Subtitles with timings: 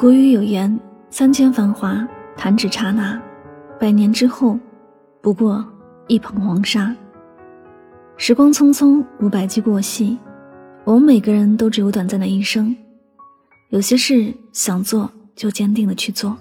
[0.00, 0.80] 古语有言
[1.10, 3.20] ：“三千繁华，弹指刹那；
[3.78, 4.58] 百年之后，
[5.20, 5.62] 不过
[6.06, 6.96] 一捧黄沙。”
[8.16, 10.18] 时光匆匆，五百计过隙，
[10.84, 12.74] 我们每个人都只有短暂的一生。
[13.68, 15.06] 有些事想做
[15.36, 16.34] 就坚定的去做，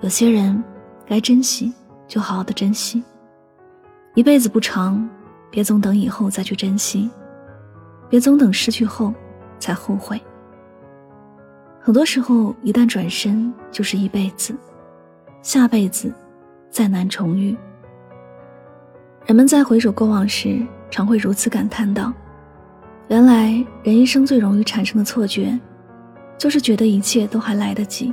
[0.00, 0.62] 有些人
[1.08, 1.72] 该珍惜
[2.06, 3.02] 就好好的珍惜。
[4.14, 5.04] 一辈子不长，
[5.50, 7.10] 别总等以后再去珍惜，
[8.08, 9.12] 别总等失去后
[9.58, 10.22] 才后悔。
[11.86, 14.52] 很多时候，一旦转身就是一辈子，
[15.40, 16.12] 下辈子
[16.68, 17.56] 再难重遇。
[19.24, 22.12] 人们在回首过往时，常会如此感叹道
[23.06, 25.56] ：“原来人一生最容易产生的错觉，
[26.36, 28.12] 就是觉得一切都还来得及。”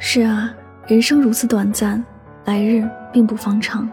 [0.00, 0.52] 是啊，
[0.88, 2.04] 人生如此短暂，
[2.46, 3.88] 来日并不方长，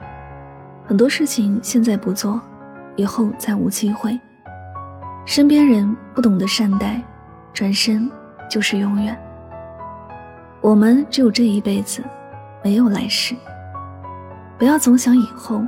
[0.88, 2.41] 很多事情现在不做，
[2.96, 4.20] 以后再无机会。
[5.27, 6.99] 身边人不懂得善待，
[7.54, 8.10] 转身。
[8.53, 9.20] 就是永远。
[10.62, 12.04] 我们只有这一辈子，
[12.63, 13.35] 没有来世。
[14.59, 15.63] 不要总想以后，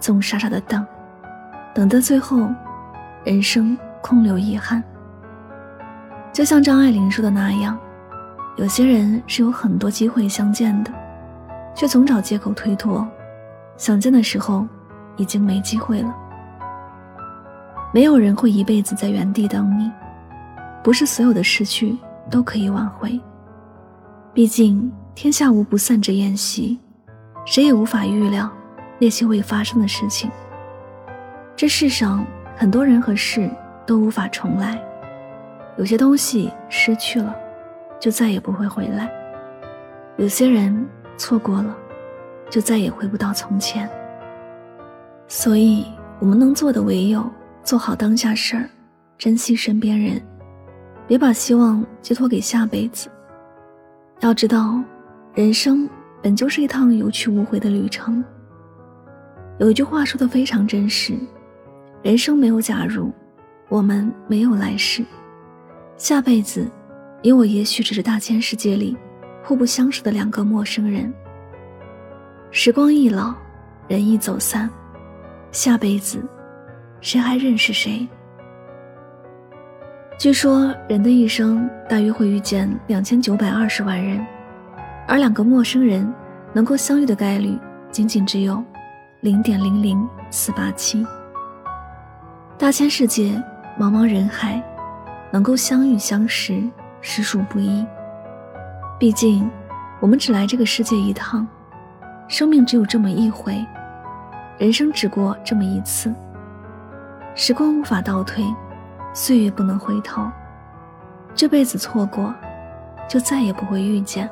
[0.00, 0.84] 总傻傻的等，
[1.72, 2.48] 等到最后，
[3.22, 4.82] 人生空留遗憾。
[6.32, 7.78] 就像张爱玲说的那样，
[8.56, 10.90] 有些人是有很多机会相见的，
[11.72, 13.06] 却总找借口推脱，
[13.76, 14.66] 想见的时候，
[15.14, 16.12] 已经没机会了。
[17.92, 19.88] 没有人会一辈子在原地等你，
[20.82, 21.96] 不是所有的失去。
[22.34, 23.20] 都可以挽回。
[24.32, 26.80] 毕竟天下无不散之宴席，
[27.46, 28.50] 谁也无法预料
[28.98, 30.28] 那些未发生的事情。
[31.54, 33.48] 这世上很多人和事
[33.86, 34.82] 都无法重来，
[35.78, 37.32] 有些东西失去了，
[38.00, 39.06] 就再也不会回来；
[40.16, 40.84] 有些人
[41.16, 41.76] 错过了，
[42.50, 43.88] 就再也回不到从前。
[45.28, 45.86] 所以，
[46.18, 47.30] 我们能做的唯有
[47.62, 48.68] 做好当下事儿，
[49.16, 50.20] 珍惜身边人。
[51.06, 53.10] 别把希望寄托给下辈子。
[54.20, 54.82] 要知道，
[55.34, 55.88] 人生
[56.22, 58.24] 本就是一趟有去无回的旅程。
[59.58, 61.14] 有一句话说的非常真实：
[62.02, 63.12] 人生没有假如，
[63.68, 65.04] 我们没有来世。
[65.96, 66.68] 下辈子，
[67.22, 68.96] 你我也许只是大千世界里
[69.44, 71.12] 互不相识的两个陌生人。
[72.50, 73.34] 时光易老，
[73.88, 74.70] 人易走散，
[75.52, 76.18] 下辈子，
[77.00, 78.08] 谁还认识谁？
[80.16, 84.24] 据说人的一生大约会遇见两千九百二十万人，
[85.08, 86.10] 而两个陌生人
[86.52, 87.58] 能够相遇的概率
[87.90, 88.62] 仅仅只有
[89.20, 91.04] 零点零零四八七。
[92.56, 93.42] 大千世界，
[93.78, 94.62] 茫茫人海，
[95.32, 96.62] 能够相遇相识
[97.00, 97.84] 实属不易。
[98.98, 99.50] 毕竟，
[100.00, 101.46] 我们只来这个世界一趟，
[102.28, 103.62] 生命只有这么一回，
[104.58, 106.14] 人生只过这么一次，
[107.34, 108.44] 时光无法倒退。
[109.14, 110.28] 岁月不能回头，
[111.36, 112.34] 这辈子错过，
[113.08, 114.28] 就再也不会遇见。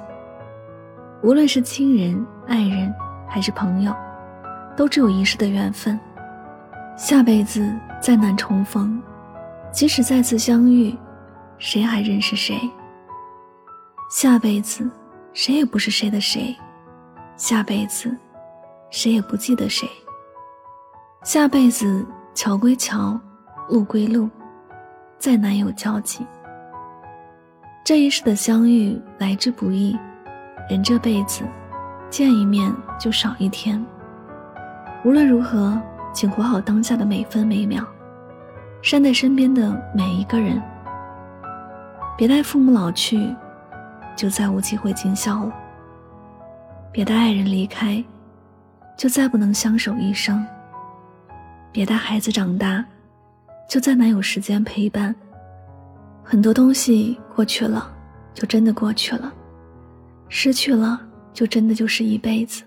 [1.23, 2.93] 无论是亲人、爱人，
[3.29, 3.95] 还是朋友，
[4.77, 5.99] 都只有一世的缘分。
[6.97, 9.01] 下辈子再难重逢，
[9.71, 10.99] 即使再次相遇，
[11.59, 12.59] 谁还认识谁？
[14.11, 14.91] 下辈子，
[15.33, 16.55] 谁也不是谁的谁。
[17.37, 18.15] 下辈子，
[18.91, 19.89] 谁也不记得谁。
[21.23, 22.05] 下辈子，
[22.35, 23.17] 桥归桥，
[23.69, 24.29] 路归路。
[25.23, 26.27] 再难有交集，
[27.85, 29.97] 这一世的相遇来之不易，
[30.69, 31.45] 人这辈子
[32.11, 33.81] 见一面就少一天。
[35.05, 35.81] 无论如何，
[36.13, 37.85] 请活好当下的每分每秒，
[38.83, 40.61] 善待身边的每一个人。
[42.19, 43.33] 别待父母老去，
[44.17, 45.53] 就再无机会尽孝了；
[46.91, 48.03] 别待爱人离开，
[48.97, 50.45] 就再不能相守一生；
[51.71, 52.85] 别待孩子长大。
[53.69, 55.15] 就再难有时间陪伴。
[56.23, 57.93] 很多东西过去了，
[58.33, 59.31] 就真的过去了；
[60.29, 61.01] 失去了，
[61.33, 62.63] 就真的就是一辈子。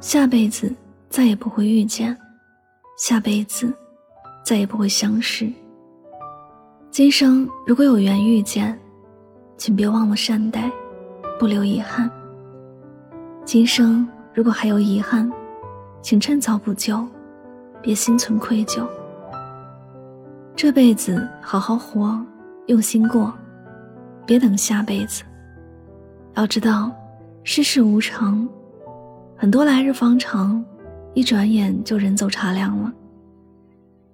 [0.00, 0.72] 下辈子
[1.08, 2.16] 再也不会遇见，
[2.98, 3.72] 下辈子
[4.44, 5.50] 再也不会相识。
[6.90, 8.78] 今生如果有缘遇见，
[9.56, 10.70] 请别忘了善待，
[11.38, 12.10] 不留遗憾。
[13.44, 15.30] 今生如果还有遗憾，
[16.02, 17.06] 请趁早补救，
[17.80, 18.86] 别心存愧疚。
[20.56, 22.18] 这辈子好好活，
[22.66, 23.30] 用心过，
[24.24, 25.22] 别等下辈子。
[26.32, 26.90] 要知道，
[27.44, 28.48] 世事无常，
[29.36, 30.64] 很多来日方长，
[31.12, 32.90] 一转眼就人走茶凉了。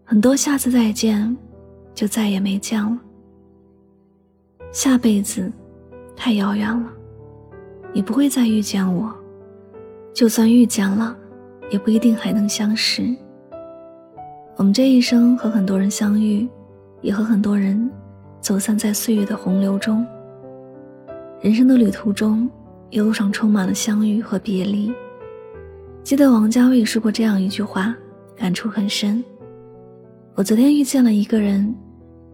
[0.05, 1.37] 很多下次再见，
[1.95, 2.99] 就再也没见了。
[4.73, 5.51] 下辈子
[6.17, 6.93] 太遥远了，
[7.93, 9.15] 你不会再遇见我，
[10.13, 11.17] 就算遇见了，
[11.71, 13.15] 也不一定还能相识。
[14.57, 16.49] 我们这一生和很多人相遇，
[17.01, 17.91] 也和很多人
[18.41, 20.07] 走散在岁月的洪流中。
[21.41, 22.49] 人生的旅途中，
[22.91, 24.93] 一路上充满了相遇和别离。
[26.05, 27.95] 记得王家卫说过这样一句话，
[28.37, 29.25] 感触很深。
[30.35, 31.75] 我昨天遇见了一个人，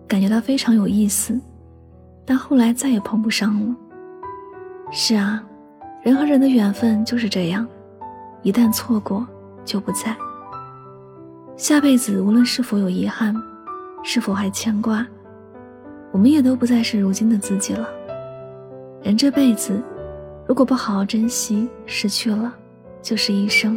[0.06, 1.40] 感觉他非常有意思，
[2.26, 3.76] 但后来再也碰不上了。
[4.90, 5.42] 是啊，
[6.02, 7.66] 人和人的缘分就是这样，
[8.42, 9.26] 一旦错过
[9.64, 10.16] 就不在。
[11.58, 13.34] 下辈子无论是否有遗憾，
[14.04, 15.04] 是否还牵挂，
[16.12, 17.88] 我们也都不再是如今的自己了。
[19.02, 19.82] 人这辈子，
[20.46, 22.54] 如果不好好珍惜，失去了，
[23.02, 23.76] 就是一生，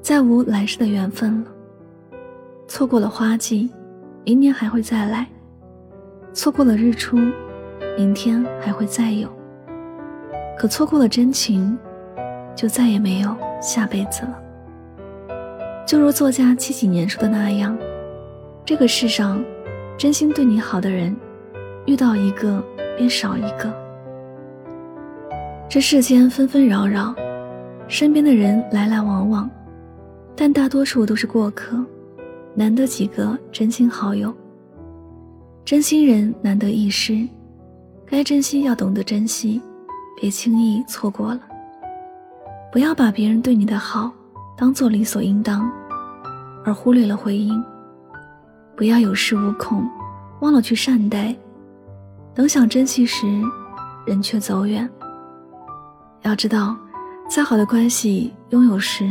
[0.00, 1.50] 再无来世的缘分了。
[2.68, 3.68] 错过了花季，
[4.24, 5.24] 明年还会再来；
[6.32, 7.18] 错过了日出，
[7.98, 9.28] 明天还会再有。
[10.56, 11.76] 可错过了真情，
[12.54, 14.40] 就再也没有下辈子了。
[15.90, 17.76] 就如作家七几年说的那样，
[18.64, 19.44] 这个世上，
[19.98, 21.16] 真心对你好的人，
[21.84, 22.64] 遇到一个
[22.96, 23.74] 便少一个。
[25.68, 27.12] 这世间纷纷扰扰，
[27.88, 29.50] 身边的人来来往往，
[30.36, 31.84] 但大多数都是过客，
[32.54, 34.32] 难得几个真心好友。
[35.64, 37.26] 真心人难得一失，
[38.06, 39.60] 该珍惜要懂得珍惜，
[40.20, 41.40] 别轻易错过了。
[42.70, 44.12] 不要把别人对你的好
[44.56, 45.68] 当做理所应当，
[46.64, 47.62] 而忽略了回应。
[48.76, 49.86] 不要有恃无恐，
[50.40, 51.34] 忘了去善待，
[52.34, 53.26] 等想珍惜时，
[54.06, 54.88] 人却走远。
[56.22, 56.76] 要知道，
[57.28, 59.04] 再好的关系，拥有时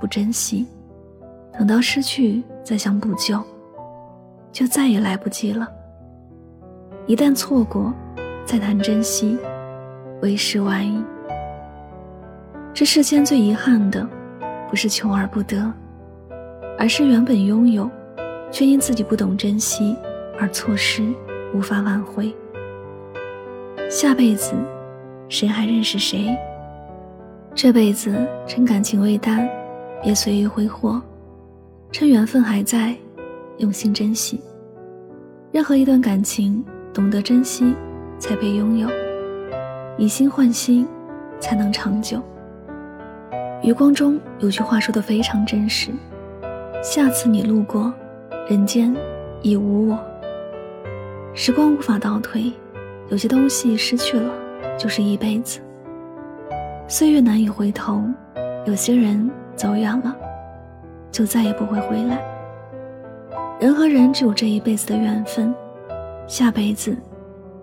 [0.00, 0.66] 不珍惜，
[1.58, 3.42] 等到失去再想补救，
[4.52, 5.66] 就再也来不及了。
[7.06, 7.92] 一旦错过，
[8.44, 9.38] 再谈珍惜，
[10.20, 11.02] 为时晚矣。
[12.74, 14.06] 这世间最遗憾的，
[14.68, 15.72] 不是求而不得，
[16.78, 17.90] 而是原本拥有，
[18.50, 19.96] 却因自己不懂珍惜
[20.38, 21.02] 而错失，
[21.54, 22.34] 无法挽回。
[23.88, 24.54] 下辈子，
[25.28, 26.36] 谁还认识谁？
[27.54, 29.48] 这辈子趁感情未淡，
[30.02, 31.00] 别随意挥霍；
[31.92, 32.94] 趁缘分还在，
[33.58, 34.40] 用心珍惜。
[35.52, 37.72] 任何一段感情，懂得珍惜，
[38.18, 38.88] 才配拥有；
[39.96, 40.84] 以心换心，
[41.38, 42.20] 才能长久。
[43.62, 45.92] 余光中有句话说的非常真实：
[46.84, 47.90] 下次你路过，
[48.46, 48.94] 人间
[49.40, 49.98] 已无我。
[51.32, 52.52] 时光无法倒退，
[53.08, 54.30] 有些东西失去了，
[54.76, 55.60] 就是一辈子。
[56.86, 58.04] 岁月难以回头，
[58.66, 60.14] 有些人走远了，
[61.10, 62.22] 就再也不会回来。
[63.58, 65.54] 人和人只有这一辈子的缘分，
[66.26, 66.94] 下辈子，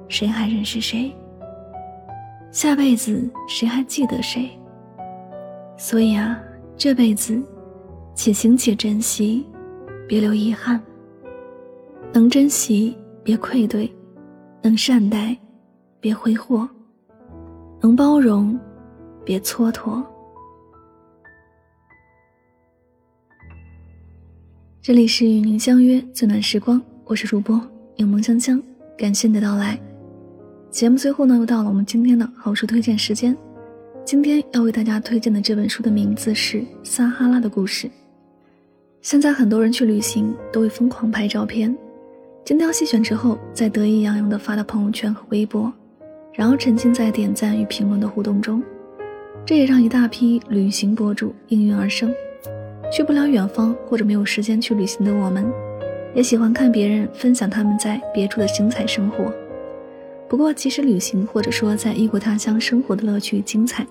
[0.07, 1.13] 谁还认识谁？
[2.51, 4.49] 下辈子谁还记得谁？
[5.77, 6.41] 所以啊，
[6.75, 7.39] 这辈子，
[8.13, 9.45] 且行且珍惜，
[10.07, 10.81] 别留遗憾。
[12.13, 13.91] 能珍惜别愧对，
[14.61, 15.35] 能善待
[15.99, 16.67] 别挥霍，
[17.79, 18.59] 能包容。
[19.23, 20.03] 别蹉跎。
[24.81, 27.61] 这里是与您相约最暖时光，我是主播
[27.95, 28.61] 柠檬香香，
[28.97, 29.79] 感谢你的到来。
[30.71, 33.37] 节目最后呢，又到了我们今天的好书推荐时间。
[34.03, 37.87] 今天要为大家推荐的这本书的名字是《撒哈拉的故事》。
[39.01, 41.75] 现在很多人去旅行都会疯狂拍照片，
[42.45, 45.73] 精挑细选之后，再得意洋洋地发到朋友圈和微博，
[46.33, 48.61] 然后沉浸在点赞与评论的互动中。
[49.43, 52.13] 这也让一大批旅行博主应运而生。
[52.93, 55.51] 去不了远方或者没有时间去旅行的我们，
[56.13, 59.33] 也喜欢看别人分享他们在别处的精彩生活。
[60.29, 63.83] 不过，其实旅行或者说在异国他乡生活的乐趣与精彩，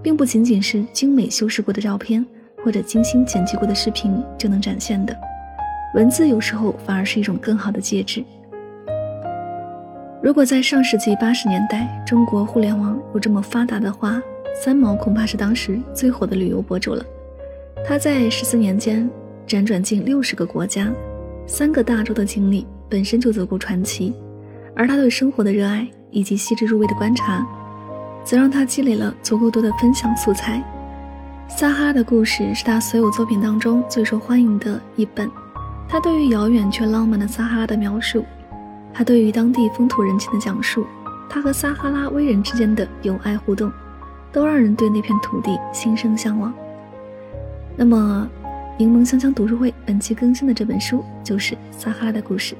[0.00, 2.24] 并不仅仅是精美修饰过的照片
[2.64, 5.16] 或者精心剪辑过的视频就能展现的。
[5.94, 8.24] 文字有时候反而是一种更好的介质。
[10.22, 14.22] 如果在上世纪八十年代，中国互联网有这么发达的话，
[14.54, 17.04] 三毛恐怕是当时最火的旅游博主了。
[17.84, 19.10] 他在十四年间
[19.46, 20.92] 辗转近六十个国家、
[21.46, 24.14] 三个大洲的经历本身就足够传奇，
[24.76, 27.44] 而他对生活的热爱以及细致入微的观察，
[28.24, 30.62] 则让他积累了足够多的分享素材。
[31.54, 35.30] 撒哈拉的故事是他所有作品当中最受欢迎的一本。
[35.88, 38.24] 他对于遥远却浪漫的撒哈拉的描述，
[38.92, 40.86] 他对于当地风土人情的讲述，
[41.28, 43.70] 他和撒哈拉威人之间的友爱互动。
[44.32, 46.50] 都让人对那片土地心生向往。
[47.76, 48.26] 那么，
[48.78, 52.54] 柠檬香香读书会本期更新的这本书就是《撒哈拉的故事》，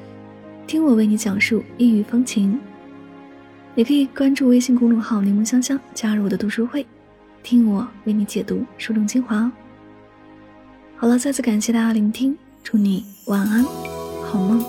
[0.67, 2.61] 听我为你讲述异域风情。
[3.75, 6.87] 也可以关注微信公众号“柠檬香香”，加入我的读书会，
[7.43, 9.53] 听我为你解读书中精华哦。
[10.97, 13.65] 好了，再次感谢大家聆听，祝你晚安，
[14.25, 14.65] 好梦。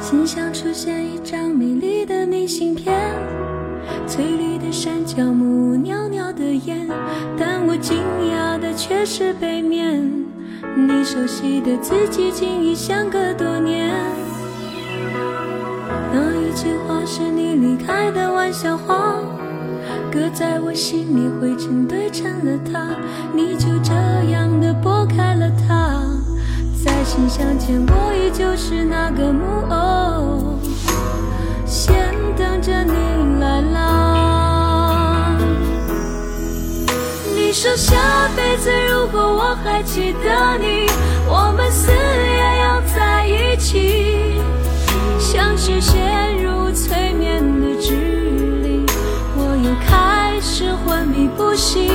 [0.00, 3.49] 新箱出现一张美丽的明信片。
[4.10, 6.88] 翠绿的山脚木，袅袅的烟，
[7.38, 7.96] 但我惊
[8.34, 10.02] 讶的却是背面，
[10.76, 13.88] 你熟悉的字迹竟已相隔多年。
[16.12, 19.14] 那一句话是你离开的玩笑话，
[20.10, 22.88] 搁在我心里灰尘堆成了塔，
[23.32, 23.92] 你就这
[24.32, 26.02] 样的拨开了它。
[26.84, 30.58] 在信箱前，我依旧是那个木偶，
[31.64, 31.94] 先
[32.36, 33.99] 等着你来拉。
[37.62, 37.94] 说下
[38.34, 40.86] 辈子如果我还记得你，
[41.28, 44.40] 我们死也要在一起。
[45.18, 47.92] 像是陷入催眠的指
[48.62, 48.86] 令，
[49.36, 51.92] 我又开始昏迷不醒。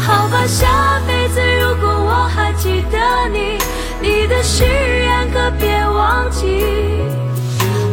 [0.00, 3.58] 好吧，下辈子如果我还记得你，
[4.00, 6.64] 你的誓言可别忘记。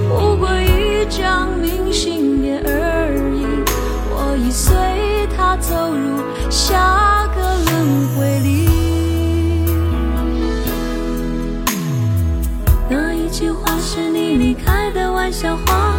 [0.07, 2.58] 不过一张明信片，
[5.57, 8.69] 走入下个轮回里。
[12.89, 15.93] 那一句话是你离开的玩笑话，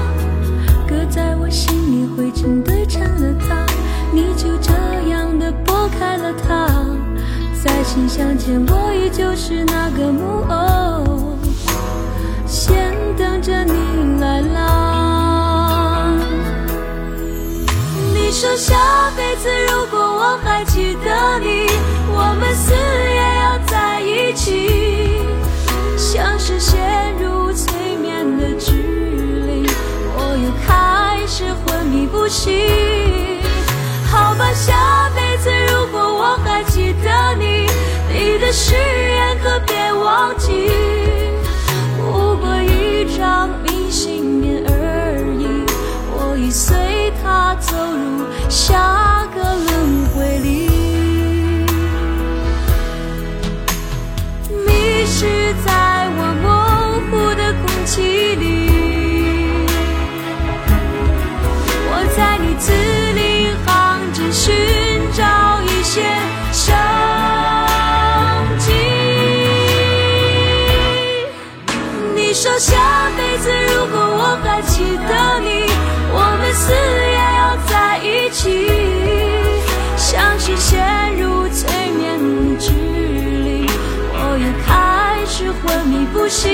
[0.88, 3.64] 搁在我心里灰尘堆成了塔，
[4.12, 4.72] 你就这
[5.08, 6.68] 样的拨开了它。
[7.62, 11.38] 在信箱前，我依旧是那个木偶，
[12.46, 14.99] 先等着你来拉。
[18.40, 21.66] 说下辈子如果我还记得你，
[22.08, 22.54] 我们
[80.42, 80.80] 是陷
[81.16, 83.66] 入催眠的距离
[84.10, 86.50] 我也开始昏迷不醒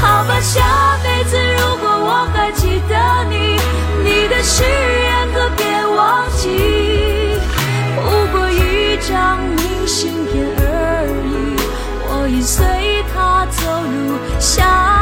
[0.00, 3.58] 好吧下辈子如果我还记得你
[4.04, 7.10] 你的誓言可别忘记。
[7.96, 11.56] 不过一张明信片而已
[12.06, 12.64] 我已随
[13.12, 14.99] 它走入下